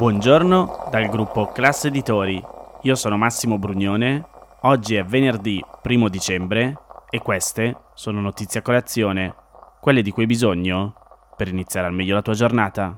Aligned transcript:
Buongiorno 0.00 0.88
dal 0.90 1.10
gruppo 1.10 1.52
Classe 1.52 1.88
Editori. 1.88 2.42
Io 2.84 2.94
sono 2.94 3.18
Massimo 3.18 3.58
Brugnone. 3.58 4.24
Oggi 4.62 4.94
è 4.94 5.04
venerdì 5.04 5.62
1 5.84 6.08
dicembre 6.08 6.74
e 7.10 7.18
queste 7.18 7.76
sono 7.92 8.22
notizie 8.22 8.60
a 8.60 8.62
colazione, 8.62 9.34
quelle 9.78 10.00
di 10.00 10.10
cui 10.10 10.22
hai 10.22 10.28
bisogno 10.28 10.94
per 11.36 11.48
iniziare 11.48 11.86
al 11.86 11.92
meglio 11.92 12.14
la 12.14 12.22
tua 12.22 12.32
giornata. 12.32 12.96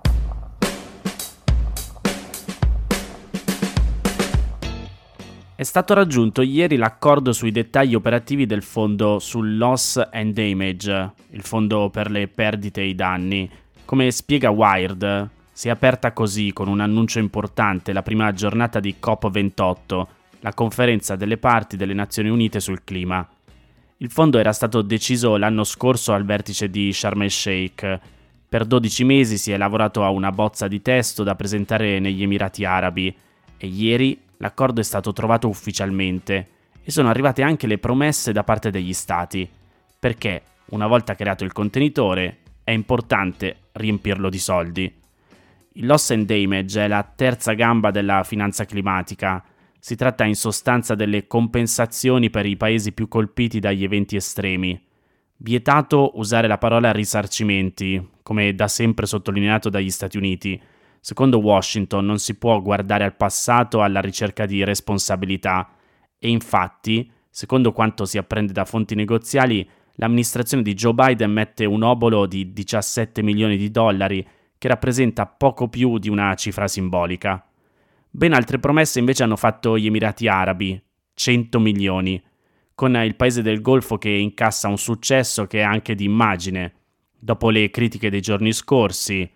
È 5.56 5.62
stato 5.64 5.94
raggiunto 5.94 6.42
ieri 6.42 6.76
l'accordo 6.76 7.32
sui 7.32 7.50
dettagli 7.50 7.96
operativi 7.96 8.46
del 8.46 8.62
fondo 8.62 9.18
sul 9.18 9.56
loss 9.56 9.96
and 10.12 10.34
damage, 10.34 11.14
il 11.30 11.42
fondo 11.42 11.90
per 11.90 12.12
le 12.12 12.28
perdite 12.28 12.80
e 12.80 12.86
i 12.86 12.94
danni. 12.94 13.50
Come 13.84 14.08
spiega 14.12 14.50
Wired, 14.50 15.40
si 15.52 15.68
è 15.68 15.70
aperta 15.70 16.12
così 16.12 16.52
con 16.52 16.66
un 16.66 16.80
annuncio 16.80 17.18
importante 17.18 17.92
la 17.92 18.02
prima 18.02 18.32
giornata 18.32 18.80
di 18.80 18.96
COP28, 19.00 20.06
la 20.40 20.54
conferenza 20.54 21.14
delle 21.14 21.36
parti 21.36 21.76
delle 21.76 21.92
Nazioni 21.92 22.30
Unite 22.30 22.58
sul 22.58 22.84
clima. 22.84 23.26
Il 23.98 24.10
fondo 24.10 24.38
era 24.38 24.52
stato 24.52 24.82
deciso 24.82 25.36
l'anno 25.36 25.62
scorso 25.62 26.12
al 26.12 26.24
vertice 26.24 26.70
di 26.70 26.92
Sharm 26.92 27.22
el 27.22 27.30
Sheikh. 27.30 28.00
Per 28.48 28.64
12 28.64 29.04
mesi 29.04 29.38
si 29.38 29.52
è 29.52 29.56
lavorato 29.56 30.02
a 30.02 30.10
una 30.10 30.32
bozza 30.32 30.66
di 30.66 30.82
testo 30.82 31.22
da 31.22 31.36
presentare 31.36 32.00
negli 32.00 32.22
Emirati 32.22 32.64
Arabi 32.64 33.14
e 33.56 33.66
ieri 33.66 34.20
l'accordo 34.38 34.80
è 34.80 34.84
stato 34.84 35.12
trovato 35.12 35.48
ufficialmente 35.48 36.48
e 36.82 36.90
sono 36.90 37.10
arrivate 37.10 37.42
anche 37.42 37.68
le 37.68 37.78
promesse 37.78 38.32
da 38.32 38.42
parte 38.42 38.70
degli 38.70 38.92
stati, 38.92 39.48
perché 39.98 40.42
una 40.70 40.88
volta 40.88 41.14
creato 41.14 41.44
il 41.44 41.52
contenitore 41.52 42.38
è 42.64 42.72
importante 42.72 43.56
riempirlo 43.72 44.28
di 44.28 44.38
soldi. 44.38 45.01
Il 45.74 45.86
loss 45.86 46.10
and 46.10 46.26
damage 46.26 46.84
è 46.84 46.88
la 46.88 47.02
terza 47.02 47.54
gamba 47.54 47.90
della 47.90 48.24
finanza 48.24 48.66
climatica. 48.66 49.42
Si 49.78 49.96
tratta 49.96 50.24
in 50.24 50.34
sostanza 50.34 50.94
delle 50.94 51.26
compensazioni 51.26 52.28
per 52.28 52.44
i 52.44 52.58
paesi 52.58 52.92
più 52.92 53.08
colpiti 53.08 53.58
dagli 53.58 53.82
eventi 53.82 54.16
estremi. 54.16 54.78
Vietato 55.38 56.18
usare 56.18 56.46
la 56.46 56.58
parola 56.58 56.92
risarcimenti, 56.92 58.06
come 58.22 58.54
da 58.54 58.68
sempre 58.68 59.06
sottolineato 59.06 59.70
dagli 59.70 59.90
Stati 59.90 60.18
Uniti. 60.18 60.60
Secondo 61.00 61.38
Washington 61.38 62.04
non 62.04 62.18
si 62.18 62.36
può 62.36 62.60
guardare 62.60 63.04
al 63.04 63.16
passato 63.16 63.82
alla 63.82 64.00
ricerca 64.00 64.44
di 64.44 64.62
responsabilità 64.64 65.70
e 66.18 66.28
infatti, 66.28 67.10
secondo 67.30 67.72
quanto 67.72 68.04
si 68.04 68.18
apprende 68.18 68.52
da 68.52 68.66
fonti 68.66 68.94
negoziali, 68.94 69.68
l'amministrazione 69.94 70.62
di 70.62 70.74
Joe 70.74 70.92
Biden 70.92 71.32
mette 71.32 71.64
un 71.64 71.82
obolo 71.82 72.26
di 72.26 72.52
17 72.52 73.22
milioni 73.22 73.56
di 73.56 73.70
dollari 73.70 74.24
che 74.62 74.68
rappresenta 74.68 75.26
poco 75.26 75.66
più 75.66 75.98
di 75.98 76.08
una 76.08 76.32
cifra 76.36 76.68
simbolica. 76.68 77.44
Ben 78.08 78.32
altre 78.32 78.60
promesse 78.60 79.00
invece 79.00 79.24
hanno 79.24 79.34
fatto 79.34 79.76
gli 79.76 79.86
Emirati 79.86 80.28
Arabi, 80.28 80.80
100 81.14 81.58
milioni, 81.58 82.22
con 82.72 82.94
il 82.94 83.16
paese 83.16 83.42
del 83.42 83.60
Golfo 83.60 83.98
che 83.98 84.10
incassa 84.10 84.68
un 84.68 84.78
successo 84.78 85.48
che 85.48 85.58
è 85.58 85.62
anche 85.62 85.96
di 85.96 86.04
immagine. 86.04 86.74
Dopo 87.18 87.50
le 87.50 87.70
critiche 87.70 88.08
dei 88.08 88.20
giorni 88.20 88.52
scorsi, 88.52 89.28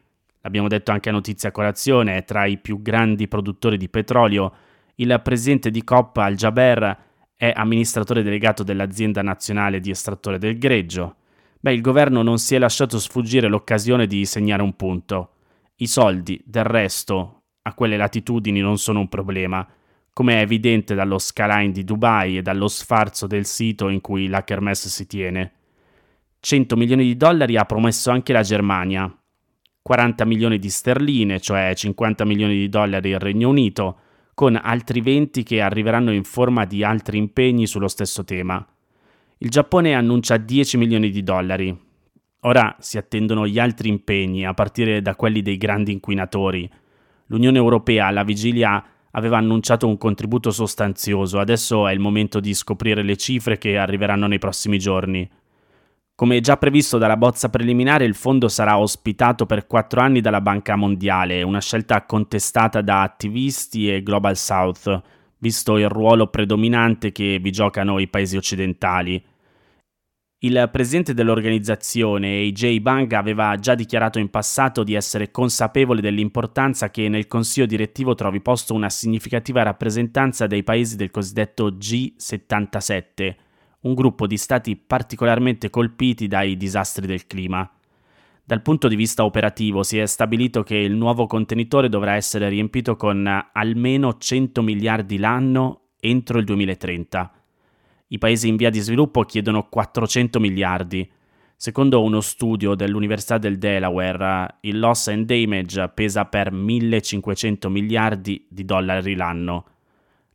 l'abbiamo 0.42 0.68
detto 0.68 0.92
anche 0.92 1.08
a 1.08 1.12
notizia 1.12 1.50
colazione, 1.50 2.22
tra 2.22 2.46
i 2.46 2.58
più 2.58 2.80
grandi 2.80 3.26
produttori 3.26 3.76
di 3.76 3.88
petrolio, 3.88 4.52
il 4.94 5.20
presidente 5.24 5.72
di 5.72 5.82
COP 5.82 6.18
Al-Jaber 6.18 6.98
è 7.34 7.52
amministratore 7.52 8.22
delegato 8.22 8.62
dell'azienda 8.62 9.22
nazionale 9.22 9.80
di 9.80 9.90
estrattore 9.90 10.38
del 10.38 10.56
greggio. 10.56 11.16
Beh, 11.66 11.74
il 11.74 11.80
governo 11.80 12.22
non 12.22 12.38
si 12.38 12.54
è 12.54 12.58
lasciato 12.58 12.96
sfuggire 13.00 13.48
l'occasione 13.48 14.06
di 14.06 14.24
segnare 14.24 14.62
un 14.62 14.76
punto. 14.76 15.30
I 15.78 15.88
soldi, 15.88 16.40
del 16.44 16.62
resto, 16.62 17.42
a 17.62 17.74
quelle 17.74 17.96
latitudini 17.96 18.60
non 18.60 18.78
sono 18.78 19.00
un 19.00 19.08
problema, 19.08 19.66
come 20.12 20.34
è 20.34 20.42
evidente 20.42 20.94
dallo 20.94 21.18
skyline 21.18 21.72
di 21.72 21.82
Dubai 21.82 22.36
e 22.36 22.42
dallo 22.42 22.68
sfarzo 22.68 23.26
del 23.26 23.46
sito 23.46 23.88
in 23.88 24.00
cui 24.00 24.28
la 24.28 24.44
Kermesse 24.44 24.88
si 24.88 25.08
tiene. 25.08 25.54
100 26.38 26.76
milioni 26.76 27.02
di 27.02 27.16
dollari 27.16 27.56
ha 27.56 27.64
promesso 27.64 28.12
anche 28.12 28.32
la 28.32 28.42
Germania, 28.42 29.12
40 29.82 30.24
milioni 30.24 30.60
di 30.60 30.70
sterline, 30.70 31.40
cioè 31.40 31.72
50 31.74 32.24
milioni 32.24 32.54
di 32.54 32.68
dollari 32.68 33.08
il 33.08 33.18
Regno 33.18 33.48
Unito, 33.48 33.98
con 34.34 34.54
altri 34.54 35.00
20 35.00 35.42
che 35.42 35.60
arriveranno 35.60 36.12
in 36.12 36.22
forma 36.22 36.64
di 36.64 36.84
altri 36.84 37.18
impegni 37.18 37.66
sullo 37.66 37.88
stesso 37.88 38.22
tema. 38.22 38.64
Il 39.38 39.50
Giappone 39.50 39.94
annuncia 39.94 40.38
10 40.38 40.78
milioni 40.78 41.10
di 41.10 41.22
dollari. 41.22 41.78
Ora 42.40 42.74
si 42.78 42.96
attendono 42.96 43.46
gli 43.46 43.58
altri 43.58 43.90
impegni, 43.90 44.46
a 44.46 44.54
partire 44.54 45.02
da 45.02 45.14
quelli 45.14 45.42
dei 45.42 45.58
grandi 45.58 45.92
inquinatori. 45.92 46.66
L'Unione 47.26 47.58
Europea 47.58 48.06
alla 48.06 48.22
vigilia 48.22 48.82
aveva 49.10 49.36
annunciato 49.36 49.86
un 49.86 49.98
contributo 49.98 50.50
sostanzioso, 50.50 51.38
adesso 51.38 51.86
è 51.86 51.92
il 51.92 51.98
momento 51.98 52.40
di 52.40 52.54
scoprire 52.54 53.02
le 53.02 53.16
cifre 53.18 53.58
che 53.58 53.76
arriveranno 53.76 54.26
nei 54.26 54.38
prossimi 54.38 54.78
giorni. 54.78 55.28
Come 56.14 56.40
già 56.40 56.56
previsto 56.56 56.96
dalla 56.96 57.18
bozza 57.18 57.50
preliminare, 57.50 58.06
il 58.06 58.14
fondo 58.14 58.48
sarà 58.48 58.78
ospitato 58.78 59.44
per 59.44 59.66
quattro 59.66 60.00
anni 60.00 60.22
dalla 60.22 60.40
Banca 60.40 60.76
Mondiale, 60.76 61.42
una 61.42 61.60
scelta 61.60 62.06
contestata 62.06 62.80
da 62.80 63.02
attivisti 63.02 63.92
e 63.92 64.02
Global 64.02 64.34
South, 64.34 65.02
visto 65.38 65.76
il 65.76 65.88
ruolo 65.88 66.28
predominante 66.28 67.12
che 67.12 67.38
vi 67.40 67.50
giocano 67.50 67.98
i 67.98 68.08
paesi 68.08 68.36
occidentali. 68.36 69.22
Il 70.40 70.68
presidente 70.70 71.14
dell'organizzazione, 71.14 72.40
AJ 72.40 72.78
Bang, 72.80 73.10
aveva 73.12 73.56
già 73.56 73.74
dichiarato 73.74 74.18
in 74.18 74.28
passato 74.28 74.84
di 74.84 74.94
essere 74.94 75.30
consapevole 75.30 76.02
dell'importanza 76.02 76.90
che 76.90 77.08
nel 77.08 77.26
consiglio 77.26 77.66
direttivo 77.66 78.14
trovi 78.14 78.40
posto 78.40 78.74
una 78.74 78.90
significativa 78.90 79.62
rappresentanza 79.62 80.46
dei 80.46 80.62
paesi 80.62 80.96
del 80.96 81.10
cosiddetto 81.10 81.70
G77, 81.70 83.34
un 83.80 83.94
gruppo 83.94 84.26
di 84.26 84.36
stati 84.36 84.76
particolarmente 84.76 85.70
colpiti 85.70 86.28
dai 86.28 86.56
disastri 86.56 87.06
del 87.06 87.26
clima. 87.26 87.68
Dal 88.48 88.62
punto 88.62 88.86
di 88.86 88.94
vista 88.94 89.24
operativo 89.24 89.82
si 89.82 89.98
è 89.98 90.06
stabilito 90.06 90.62
che 90.62 90.76
il 90.76 90.94
nuovo 90.94 91.26
contenitore 91.26 91.88
dovrà 91.88 92.14
essere 92.14 92.48
riempito 92.48 92.94
con 92.94 93.28
almeno 93.52 94.18
100 94.18 94.62
miliardi 94.62 95.18
l'anno 95.18 95.88
entro 95.98 96.38
il 96.38 96.44
2030. 96.44 97.32
I 98.06 98.18
paesi 98.18 98.46
in 98.46 98.54
via 98.54 98.70
di 98.70 98.78
sviluppo 98.78 99.24
chiedono 99.24 99.68
400 99.68 100.38
miliardi. 100.38 101.10
Secondo 101.56 102.04
uno 102.04 102.20
studio 102.20 102.76
dell'Università 102.76 103.36
del 103.36 103.58
Delaware, 103.58 104.58
il 104.60 104.78
loss 104.78 105.08
and 105.08 105.26
damage 105.26 105.88
pesa 105.88 106.26
per 106.26 106.52
1500 106.52 107.68
miliardi 107.68 108.46
di 108.48 108.64
dollari 108.64 109.16
l'anno. 109.16 109.64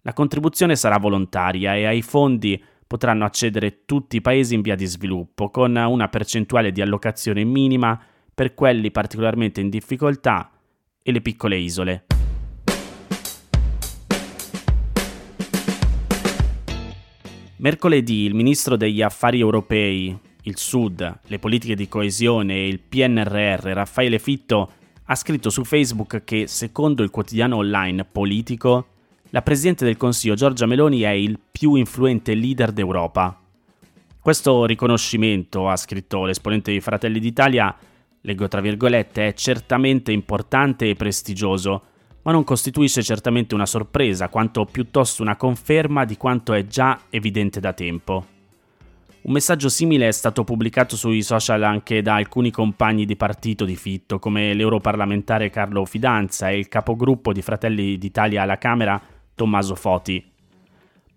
La 0.02 0.12
contribuzione 0.12 0.76
sarà 0.76 0.98
volontaria 0.98 1.78
e 1.78 1.86
ai 1.86 2.02
fondi 2.02 2.62
potranno 2.92 3.24
accedere 3.24 3.86
tutti 3.86 4.18
i 4.18 4.22
paesi 4.22 4.54
in 4.54 4.60
via 4.60 4.76
di 4.76 4.86
sviluppo, 4.86 5.50
con 5.50 5.78
una 5.78 6.10
percentuale 6.10 6.74
di 6.74 6.82
allocazione 6.82 7.46
minima 7.46 7.98
per 8.36 8.54
quelli 8.54 8.92
particolarmente 8.92 9.62
in 9.62 9.70
difficoltà 9.70 10.52
e 11.02 11.12
le 11.14 11.22
piccole 11.22 11.56
isole. 11.56 12.06
Mercoledì 17.60 18.26
il 18.26 18.34
ministro 18.34 18.76
degli 18.76 19.02
affari 19.02 19.40
europei, 19.40 20.20
il 20.42 20.58
Sud, 20.58 21.20
le 21.28 21.40
politiche 21.40 21.76
di 21.76 21.88
coesione 21.88 22.56
e 22.56 22.68
il 22.68 22.82
PNRR, 22.82 23.68
Raffaele 23.68 24.20
Fitto, 24.20 24.72
ha 25.06 25.16
scritto 25.16 25.50
su 25.50 25.64
Facebook 25.64 26.26
che, 26.26 26.46
secondo 26.46 27.04
il 27.04 27.10
quotidiano 27.10 27.56
online 27.56 28.04
Politico, 28.04 28.88
la 29.34 29.42
Presidente 29.42 29.86
del 29.86 29.96
Consiglio 29.96 30.36
Giorgia 30.36 30.66
Meloni 30.66 31.02
è 31.02 31.12
il 31.12 31.40
più 31.52 31.76
influente 31.76 32.34
leader 32.34 32.74
d'Europa. 32.74 33.40
Questo 34.20 34.66
riconoscimento, 34.66 35.70
ha 35.70 35.78
scritto 35.78 36.26
l'esponente 36.26 36.74
di 36.74 36.82
Fratelli 36.82 37.20
d'Italia, 37.20 37.74
leggo 38.20 38.50
tra 38.50 38.60
virgolette, 38.60 39.30
è 39.30 39.34
certamente 39.34 40.12
importante 40.12 40.90
e 40.90 40.96
prestigioso, 40.96 41.84
ma 42.24 42.34
non 42.34 42.44
costituisce 42.44 43.02
certamente 43.04 43.56
una 43.56 43.66
sorpresa, 43.66 44.28
quanto 44.28 44.66
piuttosto 44.66 45.22
una 45.22 45.38
conferma 45.38 46.04
di 46.04 46.18
quanto 46.18 46.52
è 46.52 46.68
già 46.68 47.00
evidente 47.10 47.62
da 47.62 47.72
tempo. 47.72 48.26
Un 49.22 49.32
messaggio 49.32 49.70
simile 49.70 50.10
è 50.10 50.12
stato 50.12 50.44
pubblicato 50.44 50.98
sui 50.98 51.22
social 51.22 51.64
anche 51.64 52.02
da 52.02 52.16
alcuni 52.16 52.52
compagni 52.52 53.06
di 53.06 53.16
partito 53.16 53.64
di 53.64 53.78
Fitto, 53.78 54.20
come 54.20 54.54
l'europarlamentare 54.54 55.50
Carlo 55.50 55.86
Fidanza 55.86 56.50
e 56.50 56.58
il 56.58 56.68
capogruppo 56.68 57.32
di 57.32 57.42
Fratelli 57.42 57.98
d'Italia 57.98 58.42
alla 58.42 58.58
Camera 58.58 59.02
Tommaso 59.36 59.76
Foti. 59.76 60.24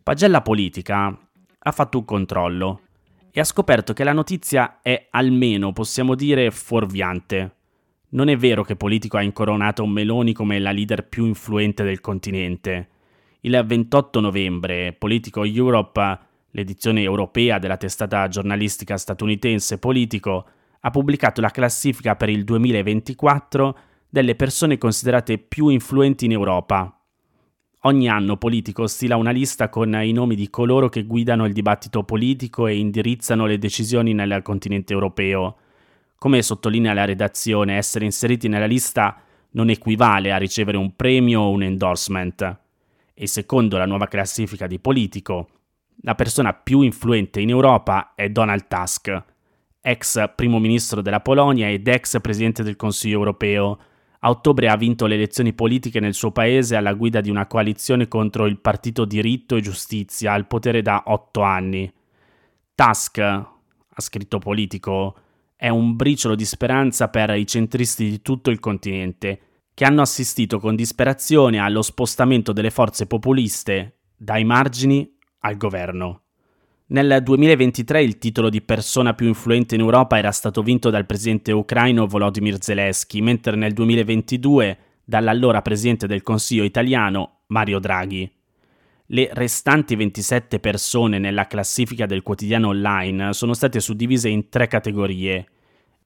Pagella 0.02 0.42
Politica 0.42 1.16
ha 1.58 1.72
fatto 1.72 1.98
un 1.98 2.04
controllo 2.04 2.80
e 3.30 3.40
ha 3.40 3.44
scoperto 3.44 3.92
che 3.92 4.04
la 4.04 4.12
notizia 4.12 4.80
è 4.82 5.08
almeno, 5.10 5.72
possiamo 5.72 6.14
dire, 6.14 6.50
fuorviante. 6.50 7.54
Non 8.10 8.28
è 8.28 8.36
vero 8.36 8.62
che 8.62 8.76
Politico 8.76 9.16
ha 9.16 9.22
incoronato 9.22 9.86
Meloni 9.86 10.32
come 10.32 10.58
la 10.58 10.72
leader 10.72 11.08
più 11.08 11.24
influente 11.24 11.82
del 11.82 12.00
continente. 12.00 12.88
Il 13.40 13.62
28 13.66 14.20
novembre 14.20 14.92
Politico 14.92 15.44
Europe 15.44 16.32
l'edizione 16.54 17.02
europea 17.02 17.58
della 17.58 17.76
testata 17.76 18.26
giornalistica 18.28 18.96
statunitense 18.96 19.78
Politico, 19.78 20.46
ha 20.80 20.90
pubblicato 20.90 21.40
la 21.40 21.50
classifica 21.50 22.16
per 22.16 22.28
il 22.28 22.44
2024 22.44 23.78
delle 24.08 24.36
persone 24.36 24.78
considerate 24.78 25.38
più 25.38 25.68
influenti 25.68 26.26
in 26.26 26.32
Europa. 26.32 26.93
Ogni 27.86 28.08
anno 28.08 28.38
Politico 28.38 28.86
stila 28.86 29.16
una 29.16 29.30
lista 29.30 29.68
con 29.68 29.92
i 29.94 30.10
nomi 30.12 30.34
di 30.34 30.48
coloro 30.48 30.88
che 30.88 31.04
guidano 31.04 31.44
il 31.44 31.52
dibattito 31.52 32.02
politico 32.02 32.66
e 32.66 32.78
indirizzano 32.78 33.44
le 33.44 33.58
decisioni 33.58 34.14
nel 34.14 34.40
continente 34.40 34.94
europeo. 34.94 35.56
Come 36.16 36.40
sottolinea 36.40 36.94
la 36.94 37.04
redazione, 37.04 37.76
essere 37.76 38.06
inseriti 38.06 38.48
nella 38.48 38.64
lista 38.64 39.20
non 39.50 39.68
equivale 39.68 40.32
a 40.32 40.38
ricevere 40.38 40.78
un 40.78 40.96
premio 40.96 41.42
o 41.42 41.50
un 41.50 41.62
endorsement. 41.62 42.58
E 43.12 43.26
secondo 43.26 43.76
la 43.76 43.84
nuova 43.84 44.08
classifica 44.08 44.66
di 44.66 44.78
Politico, 44.78 45.48
la 46.00 46.14
persona 46.14 46.54
più 46.54 46.80
influente 46.80 47.42
in 47.42 47.50
Europa 47.50 48.14
è 48.14 48.30
Donald 48.30 48.66
Tusk, 48.66 49.22
ex 49.82 50.32
primo 50.34 50.58
ministro 50.58 51.02
della 51.02 51.20
Polonia 51.20 51.68
ed 51.68 51.86
ex 51.86 52.18
presidente 52.22 52.62
del 52.62 52.76
Consiglio 52.76 53.18
europeo. 53.18 53.78
A 54.24 54.30
ottobre 54.30 54.70
ha 54.70 54.76
vinto 54.76 55.04
le 55.04 55.16
elezioni 55.16 55.52
politiche 55.52 56.00
nel 56.00 56.14
suo 56.14 56.32
paese 56.32 56.76
alla 56.76 56.94
guida 56.94 57.20
di 57.20 57.28
una 57.28 57.46
coalizione 57.46 58.08
contro 58.08 58.46
il 58.46 58.58
partito 58.58 59.04
Diritto 59.04 59.54
e 59.54 59.60
Giustizia, 59.60 60.32
al 60.32 60.46
potere 60.46 60.80
da 60.80 61.02
otto 61.08 61.42
anni. 61.42 61.92
Tusk, 62.74 63.18
ha 63.18 64.00
scritto 64.00 64.38
Politico, 64.38 65.14
è 65.54 65.68
un 65.68 65.94
briciolo 65.94 66.34
di 66.34 66.46
speranza 66.46 67.08
per 67.08 67.36
i 67.36 67.46
centristi 67.46 68.08
di 68.08 68.22
tutto 68.22 68.48
il 68.48 68.60
continente, 68.60 69.40
che 69.74 69.84
hanno 69.84 70.00
assistito 70.00 70.58
con 70.58 70.74
disperazione 70.74 71.58
allo 71.58 71.82
spostamento 71.82 72.52
delle 72.52 72.70
forze 72.70 73.06
populiste 73.06 73.98
dai 74.16 74.44
margini 74.44 75.18
al 75.40 75.58
governo. 75.58 76.23
Nel 76.86 77.22
2023 77.22 78.02
il 78.02 78.18
titolo 78.18 78.50
di 78.50 78.60
persona 78.60 79.14
più 79.14 79.26
influente 79.26 79.74
in 79.74 79.80
Europa 79.80 80.18
era 80.18 80.30
stato 80.32 80.62
vinto 80.62 80.90
dal 80.90 81.06
presidente 81.06 81.50
ucraino 81.50 82.06
Volodymyr 82.06 82.58
Zelensky, 82.60 83.22
mentre 83.22 83.56
nel 83.56 83.72
2022 83.72 84.78
dall'allora 85.02 85.62
presidente 85.62 86.06
del 86.06 86.20
Consiglio 86.20 86.62
italiano 86.62 87.44
Mario 87.46 87.78
Draghi. 87.78 88.30
Le 89.06 89.30
restanti 89.32 89.96
27 89.96 90.60
persone 90.60 91.18
nella 91.18 91.46
classifica 91.46 92.04
del 92.04 92.22
quotidiano 92.22 92.68
online 92.68 93.32
sono 93.32 93.54
state 93.54 93.80
suddivise 93.80 94.28
in 94.28 94.50
tre 94.50 94.66
categorie. 94.66 95.46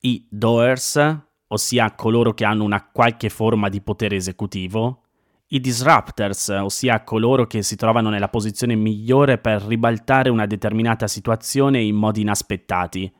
I 0.01 0.29
doers, 0.31 1.19
ossia 1.49 1.93
coloro 1.97 2.35
che 2.35 2.45
hanno 2.45 2.63
una 2.63 2.89
qualche 2.93 3.31
forma 3.31 3.69
di 3.69 3.81
potere 3.81 4.15
esecutivo, 4.15 5.08
i 5.51 5.61
disruptors, 5.61 6.49
ossia 6.49 7.03
coloro 7.05 7.47
che 7.47 7.63
si 7.63 7.77
trovano 7.77 8.11
nella 8.11 8.29
posizione 8.29 8.75
migliore 8.75 9.39
per 9.39 9.63
ribaltare 9.63 10.29
una 10.29 10.47
determinata 10.47 11.07
situazione 11.07 11.81
in 11.81 11.97
modi 11.97 12.21
inaspettati, 12.21 13.11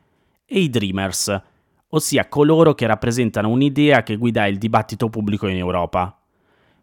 e 0.45 0.59
i 0.59 0.69
dreamers, 0.69 1.41
ossia 1.89 2.27
coloro 2.27 2.75
che 2.75 2.85
rappresentano 2.85 3.49
un'idea 3.49 4.03
che 4.03 4.15
guida 4.15 4.45
il 4.45 4.57
dibattito 4.57 5.09
pubblico 5.09 5.47
in 5.47 5.57
Europa. 5.57 6.19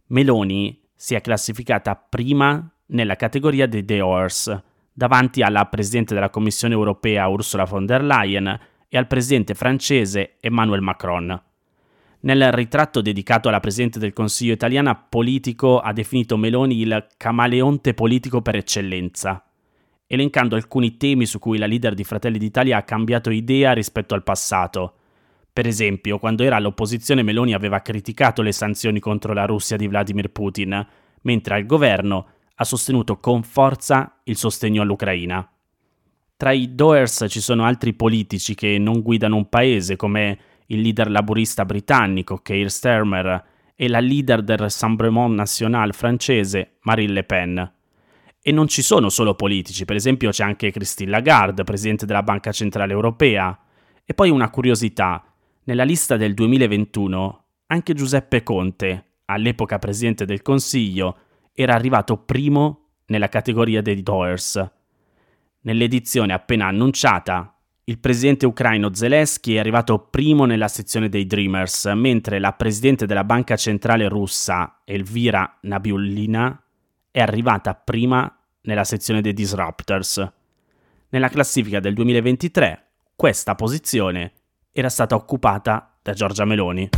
Meloni 0.07 0.81
si 0.95 1.15
è 1.15 1.21
classificata 1.21 1.95
prima 1.95 2.69
nella 2.87 3.15
categoria 3.15 3.69
dei 3.69 3.85
Doers, 3.85 4.63
davanti 4.93 5.43
alla 5.43 5.67
Presidente 5.67 6.15
della 6.15 6.31
Commissione 6.31 6.75
europea 6.75 7.29
Ursula 7.29 7.65
von 7.65 7.87
der 7.87 8.03
Leyen 8.03 8.59
e 8.89 8.97
al 8.97 9.07
Presidente 9.07 9.55
francese 9.55 10.37
Emmanuel 10.41 10.81
Macron. 10.81 11.41
Nel 12.26 12.50
ritratto 12.50 13.02
dedicato 13.02 13.46
alla 13.46 13.61
Presidente 13.61 14.00
del 14.00 14.12
Consiglio 14.12 14.52
italiana, 14.52 14.96
Politico 14.96 15.78
ha 15.78 15.93
definito 15.93 16.37
Meloni 16.37 16.81
il 16.81 17.06
camaleonte 17.17 17.94
politico 17.94 18.43
per 18.43 18.56
eccellenza, 18.56 19.44
elencando 20.08 20.56
alcuni 20.56 20.96
temi 20.96 21.25
su 21.25 21.38
cui 21.38 21.56
la 21.56 21.67
leader 21.67 21.94
di 21.94 22.02
Fratelli 22.02 22.38
d'Italia 22.38 22.78
ha 22.78 22.82
cambiato 22.82 23.31
idea 23.31 23.75
rispetto 23.75 24.14
al 24.14 24.25
passato. 24.25 24.94
Per 25.52 25.69
esempio, 25.69 26.19
quando 26.19 26.43
era 26.43 26.56
all'opposizione 26.56 27.23
Meloni 27.23 27.55
aveva 27.55 27.81
criticato 27.81 28.43
le 28.43 28.50
sanzioni 28.50 28.99
contro 28.99 29.32
la 29.32 29.44
Russia 29.44 29.76
di 29.76 29.87
Vladimir 29.87 30.31
Putin, 30.31 30.84
mentre 31.23 31.55
al 31.55 31.64
governo 31.64 32.26
ha 32.56 32.64
sostenuto 32.64 33.19
con 33.19 33.44
forza 33.44 34.19
il 34.25 34.37
sostegno 34.37 34.82
all'Ucraina. 34.82 35.49
Tra 36.37 36.50
i 36.50 36.75
doers 36.75 37.26
ci 37.28 37.40
sono 37.40 37.64
altri 37.64 37.94
politici 37.94 38.56
che 38.56 38.78
non 38.78 39.00
guidano 39.00 39.37
un 39.37 39.49
paese, 39.49 39.94
come 39.94 40.38
il 40.67 40.81
leader 40.81 41.11
laburista 41.11 41.65
britannico 41.65 42.39
Keir 42.39 42.71
Starmer 42.71 43.45
e 43.75 43.89
la 43.89 44.01
leader 44.01 44.43
del 44.43 44.57
Rassemblement 44.57 45.35
National 45.35 45.95
francese 45.95 46.79
Marine 46.83 47.13
Le 47.13 47.25
Pen. 47.25 47.73
E 48.41 48.53
non 48.53 48.69
ci 48.69 48.83
sono 48.83 49.09
solo 49.09 49.35
politici, 49.35 49.85
per 49.85 49.97
esempio 49.97 50.31
c'è 50.31 50.45
anche 50.45 50.71
Christine 50.71 51.11
Lagarde, 51.11 51.65
presidente 51.65 52.07
della 52.07 52.23
Banca 52.23 52.53
Centrale 52.53 52.93
Europea. 52.93 53.59
E 54.05 54.15
poi 54.15 54.31
una 54.31 54.51
curiosità, 54.51 55.25
nella 55.65 55.85
lista 55.85 56.17
del 56.17 56.33
2021 56.33 57.45
anche 57.67 57.95
Giuseppe 57.95 58.45
Conte, 58.45 59.05
all'epoca 59.25 59.79
presidente 59.79 60.25
del 60.25 60.43
Consiglio, 60.43 61.19
era 61.53 61.75
arrivato 61.75 62.19
primo 62.19 62.91
nella 63.07 63.29
categoria 63.29 63.83
dei 63.83 64.03
Doers. 64.03 64.65
Nell'edizione 65.62 66.33
appena 66.33 66.67
annunciata, 66.67 67.56
il 67.88 68.00
presidente 68.00 68.47
ucraino 68.47 68.93
Zelensky 68.93 69.55
è 69.55 69.59
arrivato 69.61 69.99
primo 69.99 70.44
nella 70.44 70.67
sezione 70.67 71.09
dei 71.09 71.25
Dreamers, 71.25 71.85
mentre 71.94 72.41
la 72.41 72.53
presidente 72.53 73.06
della 73.06 73.23
banca 73.23 73.55
centrale 73.55 74.09
russa, 74.09 74.81
Elvira 74.85 75.59
Nabiullina, 75.61 76.65
è 77.12 77.21
arrivata 77.21 77.75
prima 77.75 78.37
nella 78.62 78.83
sezione 78.83 79.21
dei 79.21 79.33
Disruptors. 79.33 80.33
Nella 81.11 81.28
classifica 81.28 81.78
del 81.78 81.95
2023 81.95 82.87
questa 83.14 83.55
posizione 83.55 84.33
era 84.73 84.88
stata 84.88 85.14
occupata 85.14 85.97
da 86.02 86.12
Giorgia 86.12 86.45
Meloni. 86.45 86.88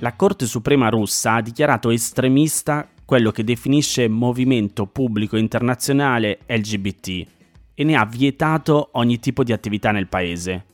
La 0.00 0.16
Corte 0.16 0.46
Suprema 0.46 0.88
russa 0.88 1.34
ha 1.34 1.40
dichiarato 1.40 1.90
estremista 1.90 2.88
quello 3.12 3.30
che 3.30 3.44
definisce 3.44 4.08
movimento 4.08 4.86
pubblico 4.86 5.36
internazionale 5.36 6.38
LGBT 6.46 7.26
e 7.74 7.84
ne 7.84 7.94
ha 7.94 8.06
vietato 8.06 8.88
ogni 8.92 9.18
tipo 9.18 9.44
di 9.44 9.52
attività 9.52 9.90
nel 9.90 10.06
paese. 10.06 10.64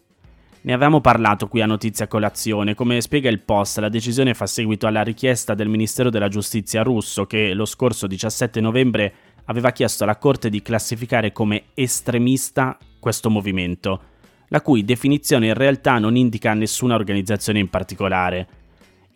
Ne 0.61 0.73
avevamo 0.73 1.01
parlato 1.01 1.49
qui 1.49 1.63
a 1.63 1.67
Notizia 1.67 2.07
Colazione, 2.07 2.77
come 2.77 3.01
spiega 3.01 3.29
il 3.29 3.41
post, 3.41 3.79
la 3.79 3.89
decisione 3.89 4.35
fa 4.35 4.47
seguito 4.47 4.87
alla 4.87 5.03
richiesta 5.03 5.55
del 5.55 5.67
Ministero 5.67 6.11
della 6.11 6.29
Giustizia 6.29 6.85
russo 6.85 7.27
che 7.27 7.55
lo 7.55 7.65
scorso 7.65 8.07
17 8.07 8.61
novembre 8.61 9.13
aveva 9.47 9.73
chiesto 9.73 10.05
alla 10.05 10.17
Corte 10.17 10.49
di 10.49 10.63
classificare 10.63 11.33
come 11.33 11.65
estremista 11.75 12.79
questo 13.01 13.31
movimento, 13.31 14.01
la 14.51 14.61
cui 14.61 14.85
definizione 14.85 15.49
in 15.49 15.55
realtà 15.55 15.99
non 15.99 16.15
indica 16.15 16.55
nessuna 16.55 16.95
organizzazione 16.95 17.59
in 17.59 17.69
particolare. 17.69 18.47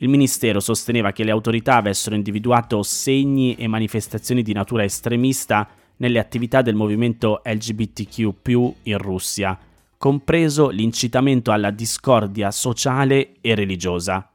Il 0.02 0.09
Ministero 0.09 0.59
sosteneva 0.59 1.12
che 1.12 1.23
le 1.23 1.30
autorità 1.30 1.76
avessero 1.76 2.16
individuato 2.16 2.82
segni 2.82 3.54
e 3.54 3.68
manifestazioni 3.68 4.42
di 4.42 4.52
natura 4.52 4.82
estremista 4.82 5.68
nelle 5.99 6.18
attività 6.18 6.61
del 6.61 6.75
movimento 6.75 7.40
LGBTQ 7.44 8.73
in 8.82 8.99
Russia, 8.99 9.56
compreso 9.97 10.71
l'incitamento 10.71 11.52
alla 11.52 11.71
discordia 11.71 12.50
sociale 12.50 13.35
e 13.40 13.54
religiosa, 13.54 14.28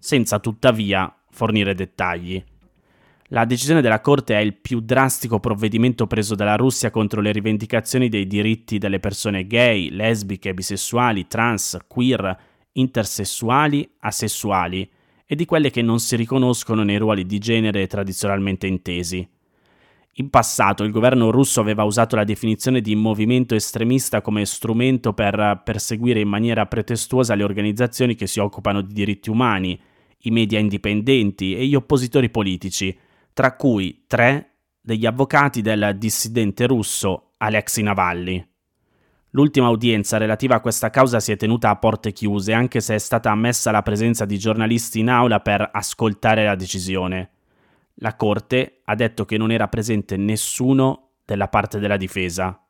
senza 0.00 0.40
tuttavia 0.40 1.14
fornire 1.30 1.76
dettagli. 1.76 2.42
La 3.28 3.44
decisione 3.44 3.82
della 3.82 4.00
Corte 4.00 4.34
è 4.34 4.40
il 4.40 4.56
più 4.56 4.80
drastico 4.80 5.38
provvedimento 5.38 6.08
preso 6.08 6.34
dalla 6.34 6.56
Russia 6.56 6.90
contro 6.90 7.20
le 7.20 7.30
rivendicazioni 7.30 8.08
dei 8.08 8.26
diritti 8.26 8.78
delle 8.78 8.98
persone 8.98 9.46
gay, 9.46 9.90
lesbiche, 9.90 10.54
bisessuali, 10.54 11.28
trans, 11.28 11.78
queer, 11.86 12.36
intersessuali, 12.72 13.88
asessuali, 14.00 14.90
e 15.26 15.34
di 15.34 15.44
quelle 15.44 15.70
che 15.70 15.82
non 15.82 16.00
si 16.00 16.16
riconoscono 16.16 16.82
nei 16.82 16.98
ruoli 16.98 17.26
di 17.26 17.38
genere 17.38 17.86
tradizionalmente 17.86 18.66
intesi. 18.66 19.26
In 20.18 20.30
passato 20.30 20.84
il 20.84 20.92
governo 20.92 21.32
russo 21.32 21.60
aveva 21.60 21.82
usato 21.82 22.14
la 22.14 22.22
definizione 22.22 22.80
di 22.80 22.94
movimento 22.94 23.56
estremista 23.56 24.20
come 24.20 24.44
strumento 24.44 25.12
per 25.12 25.62
perseguire 25.64 26.20
in 26.20 26.28
maniera 26.28 26.66
pretestuosa 26.66 27.34
le 27.34 27.42
organizzazioni 27.42 28.14
che 28.14 28.28
si 28.28 28.38
occupano 28.38 28.80
di 28.80 28.92
diritti 28.92 29.30
umani, 29.30 29.80
i 30.18 30.30
media 30.30 30.60
indipendenti 30.60 31.56
e 31.56 31.66
gli 31.66 31.74
oppositori 31.74 32.30
politici, 32.30 32.96
tra 33.32 33.56
cui 33.56 34.04
tre 34.06 34.50
degli 34.80 35.04
avvocati 35.04 35.62
del 35.62 35.96
dissidente 35.98 36.66
russo 36.66 37.32
Alexei 37.38 37.82
Navalny. 37.82 38.53
L'ultima 39.36 39.68
udienza 39.68 40.16
relativa 40.16 40.54
a 40.54 40.60
questa 40.60 40.90
causa 40.90 41.18
si 41.18 41.32
è 41.32 41.36
tenuta 41.36 41.68
a 41.68 41.76
porte 41.76 42.12
chiuse, 42.12 42.52
anche 42.52 42.80
se 42.80 42.94
è 42.94 42.98
stata 42.98 43.32
ammessa 43.32 43.72
la 43.72 43.82
presenza 43.82 44.24
di 44.24 44.38
giornalisti 44.38 45.00
in 45.00 45.08
aula 45.08 45.40
per 45.40 45.70
ascoltare 45.72 46.44
la 46.44 46.54
decisione. 46.54 47.30
La 47.94 48.14
Corte 48.14 48.82
ha 48.84 48.94
detto 48.94 49.24
che 49.24 49.36
non 49.36 49.50
era 49.50 49.66
presente 49.66 50.16
nessuno 50.16 51.14
della 51.24 51.48
parte 51.48 51.80
della 51.80 51.96
difesa. 51.96 52.64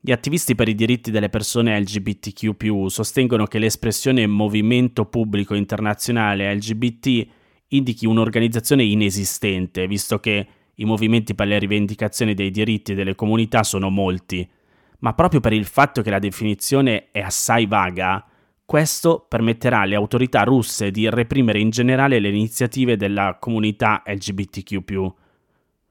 Gli 0.00 0.10
attivisti 0.10 0.56
per 0.56 0.66
i 0.66 0.74
diritti 0.74 1.12
delle 1.12 1.28
persone 1.28 1.78
LGBTQ 1.78 2.86
sostengono 2.88 3.46
che 3.46 3.60
l'espressione 3.60 4.26
Movimento 4.26 5.04
Pubblico 5.04 5.54
Internazionale 5.54 6.52
LGBT 6.56 7.26
indichi 7.68 8.04
un'organizzazione 8.04 8.82
inesistente, 8.82 9.86
visto 9.86 10.18
che 10.18 10.46
i 10.74 10.84
movimenti 10.84 11.36
per 11.36 11.46
le 11.46 11.60
rivendicazioni 11.60 12.34
dei 12.34 12.50
diritti 12.50 12.94
delle 12.94 13.14
comunità 13.14 13.62
sono 13.62 13.90
molti, 13.90 14.48
ma 15.02 15.14
proprio 15.14 15.40
per 15.40 15.52
il 15.52 15.66
fatto 15.66 16.00
che 16.02 16.10
la 16.10 16.18
definizione 16.18 17.10
è 17.10 17.20
assai 17.20 17.66
vaga, 17.66 18.24
questo 18.64 19.26
permetterà 19.28 19.80
alle 19.80 19.96
autorità 19.96 20.44
russe 20.44 20.90
di 20.90 21.08
reprimere 21.10 21.58
in 21.58 21.70
generale 21.70 22.20
le 22.20 22.28
iniziative 22.28 22.96
della 22.96 23.36
comunità 23.38 24.02
LGBTQ. 24.06 25.12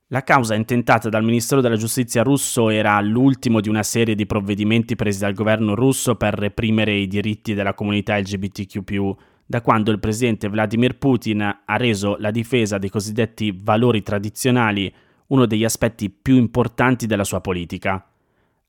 La 0.08 0.24
causa 0.24 0.56
intentata 0.56 1.10
dal 1.10 1.24
Ministero 1.24 1.62
della 1.62 1.76
Giustizia 1.76 2.24
russo 2.24 2.70
era 2.70 3.00
l'ultimo 3.02 3.60
di 3.60 3.70
una 3.70 3.84
serie 3.84 4.16
di 4.16 4.26
provvedimenti 4.26 4.96
presi 4.96 5.20
dal 5.20 5.34
governo 5.34 5.76
russo 5.76 6.16
per 6.16 6.34
reprimere 6.34 6.94
i 6.94 7.08
diritti 7.08 7.54
della 7.54 7.74
comunità 7.74 8.18
LGBTQ, 8.18 9.16
da 9.46 9.62
quando 9.62 9.92
il 9.92 10.00
presidente 10.00 10.48
Vladimir 10.48 10.98
Putin 10.98 11.42
ha 11.42 11.78
reso 11.78 12.16
la 12.18 12.32
difesa 12.32 12.78
dei 12.78 12.90
cosiddetti 12.90 13.54
valori 13.62 14.04
tradizionali 14.04 14.94
uno 15.28 15.46
degli 15.46 15.66
aspetti 15.66 16.10
più 16.10 16.36
importanti 16.36 17.06
della 17.06 17.26
sua 17.26 17.42
politica. 17.42 18.06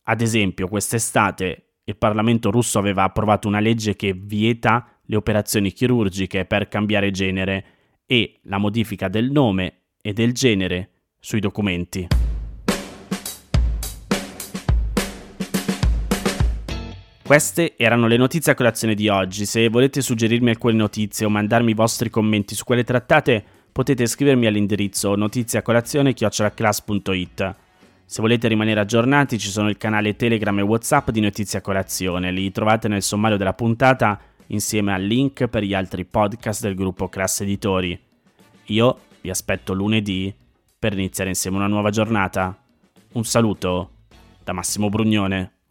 Ad 0.04 0.20
esempio, 0.20 0.66
quest'estate 0.66 1.74
il 1.84 1.96
Parlamento 1.96 2.50
russo 2.50 2.80
aveva 2.80 3.04
approvato 3.04 3.46
una 3.46 3.60
legge 3.60 3.94
che 3.94 4.12
vieta 4.12 4.98
le 5.04 5.14
operazioni 5.14 5.70
chirurgiche 5.70 6.44
per 6.44 6.66
cambiare 6.66 7.12
genere 7.12 7.64
e 8.04 8.40
la 8.44 8.58
modifica 8.58 9.06
del 9.06 9.30
nome 9.30 9.74
e 10.02 10.12
del 10.12 10.32
genere 10.32 10.90
sui 11.20 11.38
documenti. 11.38 12.08
Queste 17.24 17.76
erano 17.76 18.08
le 18.08 18.16
notizie 18.16 18.50
a 18.52 18.56
colazione 18.56 18.94
di 18.94 19.08
oggi. 19.08 19.46
Se 19.46 19.68
volete 19.68 20.00
suggerirmi 20.00 20.50
alcune 20.50 20.74
notizie 20.74 21.26
o 21.26 21.30
mandarmi 21.30 21.70
i 21.70 21.74
vostri 21.74 22.10
commenti 22.10 22.56
su 22.56 22.64
quelle 22.64 22.82
trattate, 22.82 23.44
potete 23.70 24.06
scrivermi 24.06 24.46
all'indirizzo 24.46 25.14
notiziacolazione.it. 25.14 27.61
Se 28.12 28.20
volete 28.20 28.46
rimanere 28.46 28.78
aggiornati 28.78 29.38
ci 29.38 29.48
sono 29.48 29.70
il 29.70 29.78
canale 29.78 30.16
Telegram 30.16 30.58
e 30.58 30.60
Whatsapp 30.60 31.08
di 31.08 31.20
Notizia 31.20 31.62
Colazione, 31.62 32.30
li 32.30 32.52
trovate 32.52 32.86
nel 32.86 33.00
sommario 33.00 33.38
della 33.38 33.54
puntata 33.54 34.20
insieme 34.48 34.92
al 34.92 35.02
link 35.02 35.46
per 35.46 35.62
gli 35.62 35.72
altri 35.72 36.04
podcast 36.04 36.60
del 36.60 36.74
gruppo 36.74 37.08
Classe 37.08 37.44
Editori. 37.44 37.98
Io 38.64 38.98
vi 39.22 39.30
aspetto 39.30 39.72
lunedì 39.72 40.30
per 40.78 40.92
iniziare 40.92 41.30
insieme 41.30 41.56
una 41.56 41.68
nuova 41.68 41.88
giornata. 41.88 42.54
Un 43.12 43.24
saluto 43.24 43.92
da 44.44 44.52
Massimo 44.52 44.90
Brugnone. 44.90 45.61